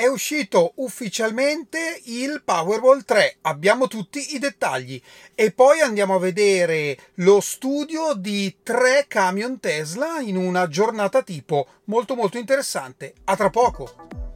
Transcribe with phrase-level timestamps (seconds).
[0.00, 4.98] è uscito ufficialmente il Powerball 3, abbiamo tutti i dettagli
[5.34, 11.66] e poi andiamo a vedere lo studio di tre camion Tesla in una giornata tipo
[11.84, 13.12] molto molto interessante.
[13.24, 14.29] A tra poco!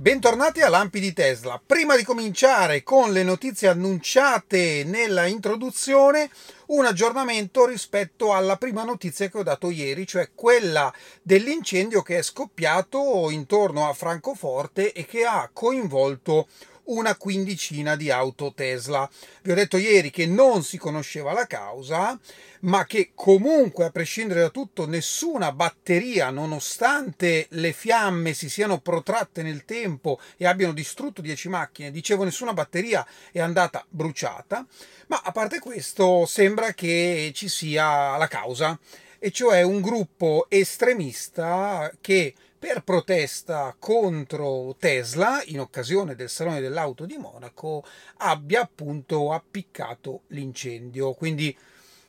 [0.00, 1.60] Bentornati a Lampi di Tesla.
[1.66, 6.30] Prima di cominciare con le notizie annunciate nella introduzione,
[6.66, 12.22] un aggiornamento rispetto alla prima notizia che ho dato ieri, cioè quella dell'incendio che è
[12.22, 16.46] scoppiato intorno a Francoforte e che ha coinvolto
[16.88, 19.08] una quindicina di auto Tesla.
[19.42, 22.18] Vi ho detto ieri che non si conosceva la causa,
[22.60, 29.42] ma che comunque, a prescindere da tutto, nessuna batteria, nonostante le fiamme si siano protratte
[29.42, 34.66] nel tempo e abbiano distrutto 10 macchine, dicevo nessuna batteria è andata bruciata,
[35.08, 38.78] ma a parte questo sembra che ci sia la causa,
[39.18, 47.06] e cioè un gruppo estremista che per protesta contro Tesla in occasione del Salone dell'Auto
[47.06, 47.84] di Monaco
[48.18, 51.14] abbia appunto appiccato l'incendio.
[51.14, 51.56] Quindi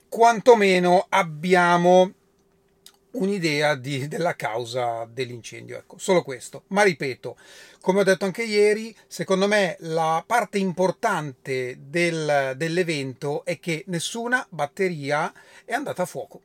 [0.09, 2.14] quantomeno abbiamo
[3.11, 5.77] un'idea di, della causa dell'incendio.
[5.77, 6.64] Ecco, solo questo.
[6.67, 7.38] Ma ripeto,
[7.81, 14.45] come ho detto anche ieri, secondo me la parte importante del, dell'evento è che nessuna
[14.50, 15.31] batteria
[15.64, 16.42] è andata a fuoco.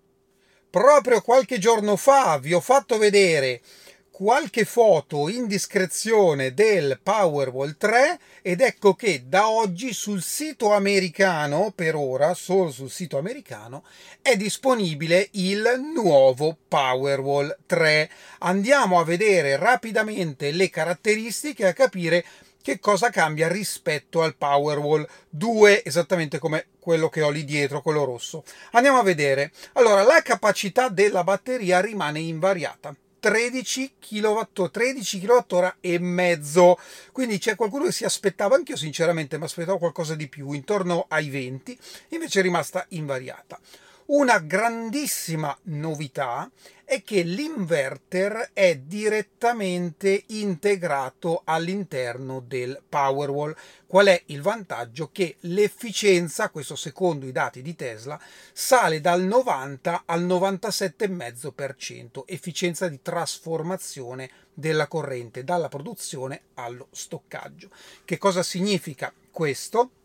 [0.71, 3.61] Proprio qualche giorno fa vi ho fatto vedere
[4.15, 11.73] qualche foto in discrezione del Powerwall 3 ed ecco che da oggi sul sito americano,
[11.75, 13.83] per ora solo sul sito americano,
[14.23, 18.09] è disponibile il nuovo Powerwall 3.
[18.39, 22.25] Andiamo a vedere rapidamente le caratteristiche e a capire
[22.63, 28.05] che cosa cambia rispetto al Powerwall 2, esattamente come quello che ho lì dietro, quello
[28.05, 28.45] rosso.
[28.71, 29.51] Andiamo a vedere.
[29.73, 36.79] Allora, la capacità della batteria rimane invariata 13 kWh, 13 kWh e mezzo.
[37.11, 41.31] Quindi c'è qualcuno che si aspettava, anch'io sinceramente mi aspettavo qualcosa di più, intorno ai
[41.31, 43.59] 20, invece è rimasta invariata.
[44.07, 46.51] Una grandissima novità
[46.85, 53.57] è che l'inverter è direttamente integrato all'interno del Powerwall.
[53.87, 55.09] Qual è il vantaggio?
[55.11, 58.21] Che l'efficienza, questo secondo i dati di Tesla,
[58.53, 67.71] sale dal 90 al 97,5%, efficienza di trasformazione della corrente dalla produzione allo stoccaggio.
[68.05, 70.04] Che cosa significa questo?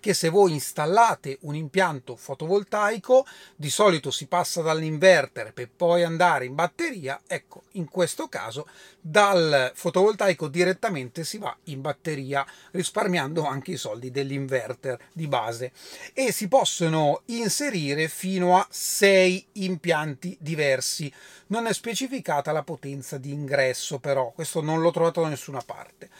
[0.00, 3.26] Che se voi installate un impianto fotovoltaico,
[3.56, 8.66] di solito si passa dall'inverter per poi andare in batteria, ecco, in questo caso
[9.00, 15.72] dal fotovoltaico direttamente si va in batteria, risparmiando anche i soldi dell'inverter di base
[16.12, 21.12] e si possono inserire fino a 6 impianti diversi.
[21.48, 26.10] Non è specificata la potenza di ingresso, però questo non l'ho trovato da nessuna parte.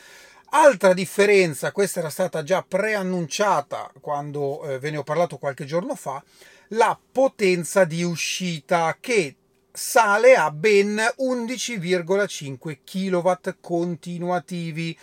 [0.51, 5.97] Altra differenza, questa era stata già preannunciata quando eh, ve ne ho parlato qualche giorno
[5.97, 6.23] fa,
[6.69, 9.35] la potenza di uscita che
[9.73, 14.97] sale a ben 11,5 kW continuativi.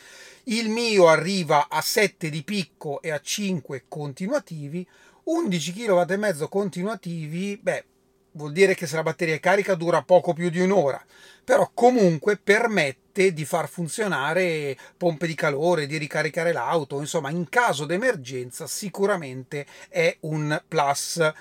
[0.45, 4.87] Il mio arriva a 7 di picco e a 5 continuativi.
[5.25, 7.85] 11 kW e mezzo continuativi, beh,
[8.33, 11.03] vuol dire che se la batteria è carica dura poco più di un'ora,
[11.43, 17.85] però comunque permette di far funzionare pompe di calore, di ricaricare l'auto, insomma in caso
[17.85, 21.31] d'emergenza sicuramente è un plus.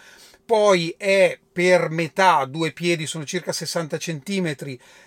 [0.44, 4.54] Poi è per metà, due piedi sono circa 60 cm,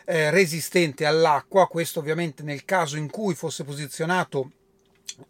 [0.06, 4.52] eh, resistente all'acqua, questo ovviamente nel caso in cui fosse posizionato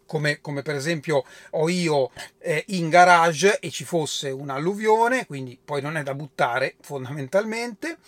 [0.06, 5.80] come, come, per esempio ho io eh, in garage e ci fosse un'alluvione, quindi poi
[5.80, 7.98] non è da buttare fondamentalmente.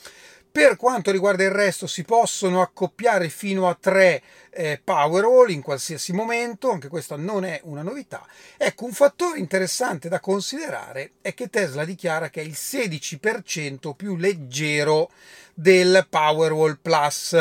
[0.51, 6.13] Per quanto riguarda il resto si possono accoppiare fino a tre eh, Powerwall in qualsiasi
[6.13, 8.27] momento, anche questa non è una novità.
[8.57, 14.17] Ecco, un fattore interessante da considerare è che Tesla dichiara che è il 16% più
[14.17, 15.11] leggero
[15.55, 17.37] del Powerwall Plus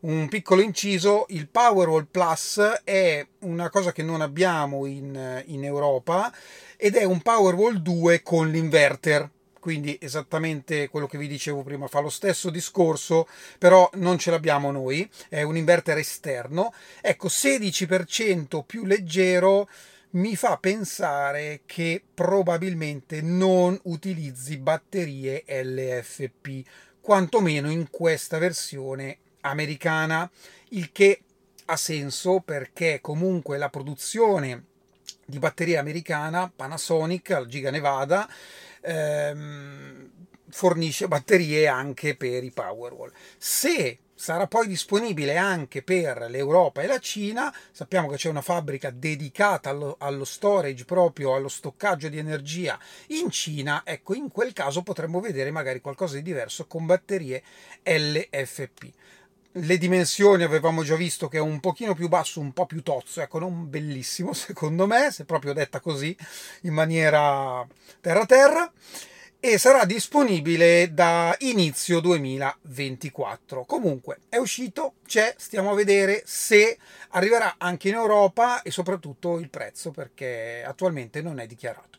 [0.00, 6.32] un piccolo inciso, il Powerwall Plus è una cosa che non abbiamo in, in Europa
[6.76, 12.00] ed è un Powerwall 2 con l'inverter quindi esattamente quello che vi dicevo prima, fa
[12.00, 13.28] lo stesso discorso,
[13.58, 16.72] però non ce l'abbiamo noi, è un inverter esterno.
[17.02, 19.68] Ecco, 16% più leggero
[20.10, 26.66] mi fa pensare che probabilmente non utilizzi batterie LFP,
[27.00, 29.18] quantomeno in questa versione
[29.48, 30.30] americana,
[30.70, 31.22] il che
[31.66, 34.64] ha senso perché comunque la produzione
[35.24, 38.28] di batteria americana Panasonic, al Giga Nevada,
[38.80, 40.10] ehm,
[40.48, 43.12] fornisce batterie anche per i Powerwall.
[43.36, 47.54] Se sarà poi disponibile anche per l'Europa e la Cina.
[47.70, 52.78] Sappiamo che c'è una fabbrica dedicata allo, allo, storage, proprio allo stoccaggio di energia
[53.08, 53.82] in Cina.
[53.84, 57.42] Ecco, in quel caso potremmo vedere magari qualcosa di diverso con batterie
[57.84, 58.92] LFP.
[59.52, 63.20] Le dimensioni avevamo già visto che è un pochino più basso, un po' più tozzo,
[63.20, 66.16] ecco, non bellissimo secondo me, se proprio detta così
[66.62, 67.66] in maniera
[68.00, 68.70] terra-terra
[69.40, 73.64] e sarà disponibile da inizio 2024.
[73.64, 76.76] Comunque è uscito, c'è, stiamo a vedere se
[77.10, 81.98] arriverà anche in Europa e soprattutto il prezzo perché attualmente non è dichiarato.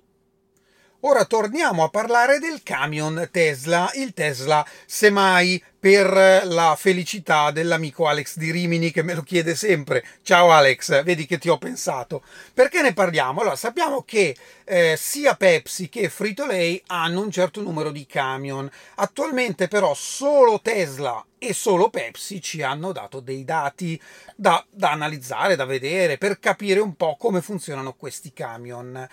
[1.03, 8.35] Ora torniamo a parlare del camion Tesla, il Tesla semmai per la felicità dell'amico Alex
[8.35, 10.03] di Rimini che me lo chiede sempre.
[10.23, 12.21] Ciao Alex, vedi che ti ho pensato.
[12.53, 13.39] Perché ne parliamo?
[13.39, 14.35] Allora, sappiamo che
[14.65, 18.69] eh, sia Pepsi che Frito-Lay hanno un certo numero di camion.
[18.95, 23.97] Attualmente però solo Tesla e solo Pepsi ci hanno dato dei dati
[24.35, 29.07] da, da analizzare, da vedere, per capire un po' come funzionano questi camion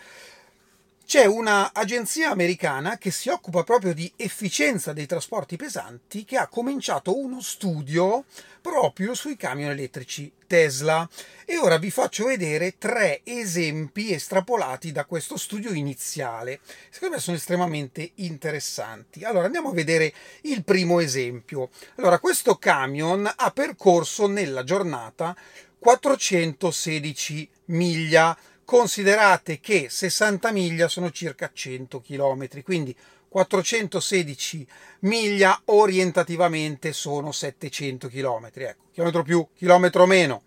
[1.07, 7.17] c'è un'agenzia americana che si occupa proprio di efficienza dei trasporti pesanti che ha cominciato
[7.17, 8.25] uno studio
[8.61, 11.09] proprio sui camion elettrici Tesla
[11.45, 16.59] e ora vi faccio vedere tre esempi estrapolati da questo studio iniziale.
[16.91, 19.23] Secondo me sono estremamente interessanti.
[19.23, 20.13] Allora andiamo a vedere
[20.43, 21.71] il primo esempio.
[21.99, 25.37] Allora questo camion ha percorso nella giornata
[25.79, 32.95] 416 miglia considerate che 60 miglia sono circa 100 km, quindi
[33.29, 34.67] 416
[35.01, 40.43] miglia orientativamente sono 700 km, ecco, chilometro più, chilometro meno.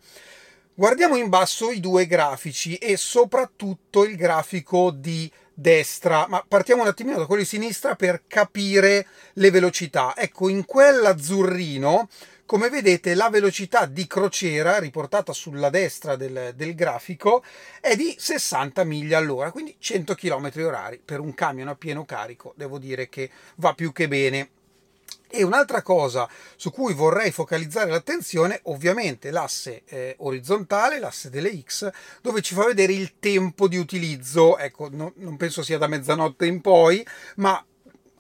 [0.74, 6.88] Guardiamo in basso i due grafici e soprattutto il grafico di destra, ma partiamo un
[6.88, 10.13] attimino da quello di sinistra per capire le velocità.
[10.15, 12.10] Ecco, in quell'azzurrino
[12.50, 17.44] come vedete la velocità di crociera riportata sulla destra del, del grafico
[17.80, 22.56] è di 60 miglia all'ora, quindi 100 km orari per un camion a pieno carico,
[22.57, 24.50] devo dire che va più che bene.
[25.30, 31.88] E un'altra cosa su cui vorrei focalizzare l'attenzione, ovviamente l'asse eh, orizzontale, l'asse delle X,
[32.24, 34.57] dove ci fa vedere il tempo di utilizzo.
[34.57, 37.06] Ecco, no, non penso sia da mezzanotte in poi,
[37.36, 37.63] ma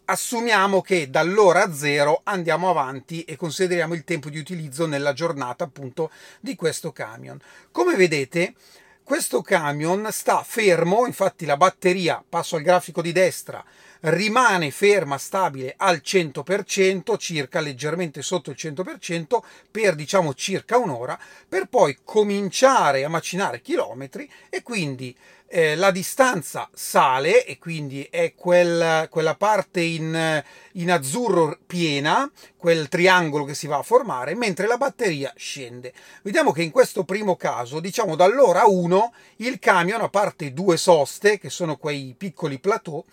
[0.09, 6.09] assumiamo che dall'ora zero andiamo avanti e consideriamo il tempo di utilizzo nella giornata appunto
[6.39, 7.39] di questo camion.
[7.71, 8.55] Come vedete
[9.03, 13.63] questo camion sta fermo, infatti la batteria, passo al grafico di destra,
[14.01, 21.65] rimane ferma, stabile al 100%, circa leggermente sotto il 100%, per diciamo circa un'ora, per
[21.65, 25.15] poi cominciare a macinare chilometri e quindi
[25.51, 30.43] eh, la distanza sale e quindi è quel, quella parte in,
[30.73, 35.91] in, azzurro piena, quel triangolo che si va a formare, mentre la batteria scende.
[36.21, 41.39] Vediamo che in questo primo caso, diciamo dall'ora 1, il camion, a parte due soste,
[41.39, 43.03] che sono quei piccoli plateau,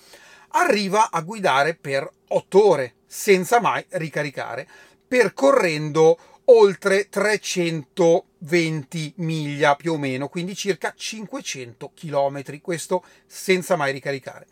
[0.56, 4.66] arriva a guidare per 8 ore senza mai ricaricare,
[5.06, 14.46] percorrendo oltre 320 miglia più o meno, quindi circa 500 km, questo senza mai ricaricare.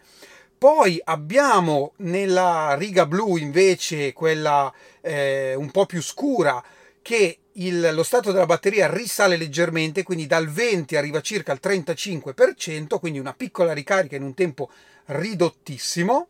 [0.56, 6.62] Poi abbiamo nella riga blu invece quella eh, un po' più scura
[7.02, 12.98] che il, lo stato della batteria risale leggermente, quindi dal 20 arriva circa al 35%,
[12.98, 14.70] quindi una piccola ricarica in un tempo
[15.06, 16.28] ridottissimo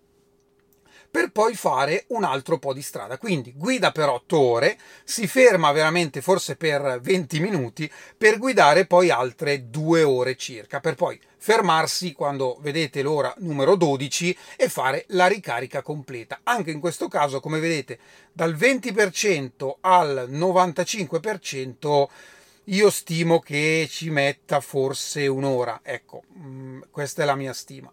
[1.14, 3.18] per poi fare un altro po' di strada.
[3.18, 9.10] Quindi guida per 8 ore, si ferma veramente forse per 20 minuti per guidare poi
[9.10, 15.28] altre 2 ore circa, per poi fermarsi quando vedete l'ora numero 12 e fare la
[15.28, 16.40] ricarica completa.
[16.42, 17.96] Anche in questo caso, come vedete,
[18.32, 22.06] dal 20% al 95%
[22.64, 25.78] io stimo che ci metta forse un'ora.
[25.84, 27.88] Ecco, mm, questa è la mia stima.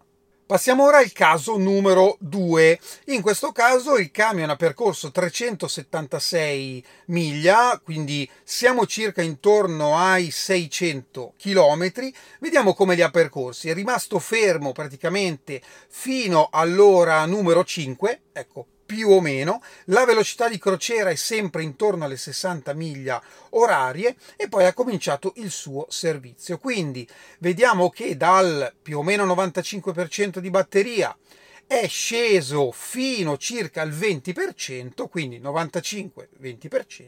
[0.52, 2.78] Passiamo ora al caso numero 2.
[3.06, 11.36] In questo caso il camion ha percorso 376 miglia, quindi siamo circa intorno ai 600
[11.38, 12.12] km.
[12.42, 13.70] Vediamo come li ha percorsi.
[13.70, 18.24] È rimasto fermo praticamente fino all'ora numero 5.
[18.34, 24.18] Ecco, più o meno, la velocità di crociera è sempre intorno alle 60 miglia orarie
[24.36, 26.58] e poi ha cominciato il suo servizio.
[26.58, 27.08] Quindi
[27.40, 31.18] vediamo che dal più o meno 95% di batteria
[31.66, 37.08] è sceso fino circa al 20%, quindi 95-20%,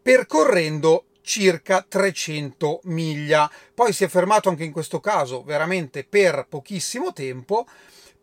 [0.00, 3.50] percorrendo circa 300 miglia.
[3.74, 7.66] Poi si è fermato anche in questo caso veramente per pochissimo tempo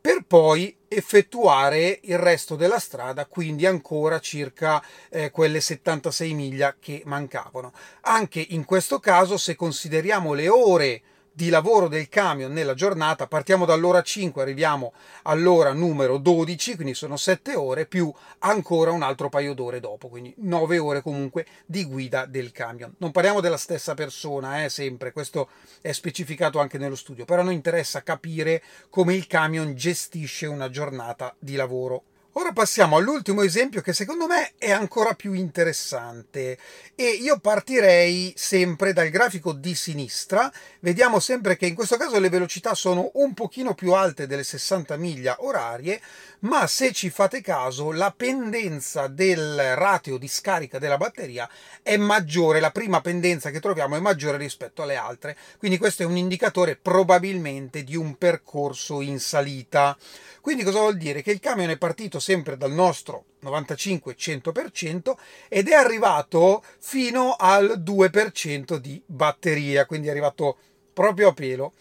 [0.08, 7.02] per poi effettuare il resto della strada, quindi ancora circa eh, quelle 76 miglia che
[7.04, 7.74] mancavano.
[8.04, 11.02] Anche in questo caso, se consideriamo le ore
[11.38, 17.16] di lavoro del camion nella giornata, partiamo dall'ora 5, arriviamo all'ora numero 12, quindi sono
[17.16, 22.26] 7 ore più ancora un altro paio d'ore dopo, quindi 9 ore comunque di guida
[22.26, 22.96] del camion.
[22.98, 27.44] Non parliamo della stessa persona, eh, sempre, questo è specificato anche nello studio, però a
[27.44, 32.02] noi interessa capire come il camion gestisce una giornata di lavoro
[32.40, 36.60] Ora passiamo all'ultimo esempio che secondo me è ancora più interessante
[36.94, 40.52] e io partirei sempre dal grafico di sinistra.
[40.82, 44.98] Vediamo sempre che in questo caso le velocità sono un pochino più alte delle 60
[44.98, 46.00] miglia orarie,
[46.42, 51.50] ma se ci fate caso la pendenza del ratio di scarica della batteria
[51.82, 56.06] è maggiore, la prima pendenza che troviamo è maggiore rispetto alle altre, quindi questo è
[56.06, 59.98] un indicatore probabilmente di un percorso in salita.
[60.40, 61.22] Quindi cosa vuol dire?
[61.22, 65.14] Che il camion è partito sempre dal nostro 95-100%
[65.48, 70.58] ed è arrivato fino al 2% di batteria, quindi è arrivato
[70.92, 71.72] proprio a pelo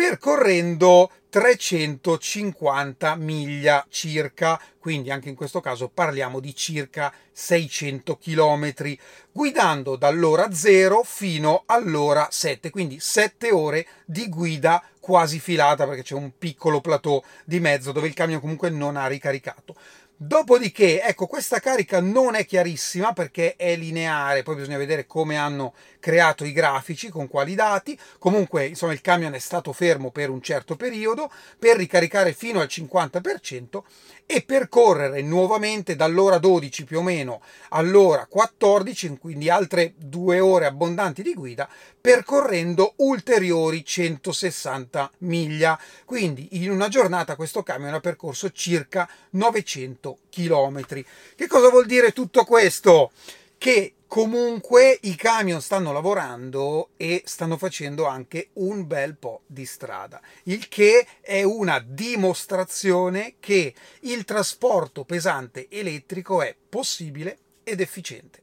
[0.00, 8.96] percorrendo 350 miglia circa, quindi anche in questo caso parliamo di circa 600 km,
[9.30, 16.14] guidando dall'ora 0 fino all'ora 7, quindi 7 ore di guida quasi filata perché c'è
[16.14, 19.74] un piccolo plateau di mezzo dove il camion comunque non ha ricaricato.
[20.22, 25.72] Dopodiché, ecco, questa carica non è chiarissima perché è lineare, poi bisogna vedere come hanno
[25.98, 27.98] creato i grafici, con quali dati.
[28.18, 32.66] Comunque, insomma, il camion è stato fermo per un certo periodo per ricaricare fino al
[32.66, 33.82] 50%
[34.26, 41.22] e percorrere nuovamente dall'ora 12 più o meno all'ora 14, quindi altre due ore abbondanti
[41.22, 41.66] di guida,
[41.98, 45.80] percorrendo ulteriori 160 miglia.
[46.04, 50.84] Quindi in una giornata questo camion ha percorso circa 900 km.
[50.86, 53.12] Che cosa vuol dire tutto questo?
[53.56, 60.20] Che Comunque i camion stanno lavorando e stanno facendo anche un bel po' di strada,
[60.46, 68.42] il che è una dimostrazione che il trasporto pesante elettrico è possibile ed efficiente.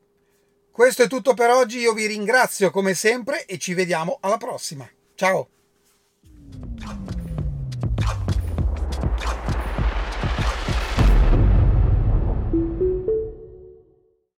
[0.71, 4.89] Questo è tutto per oggi, io vi ringrazio come sempre e ci vediamo alla prossima.
[5.15, 5.50] Ciao!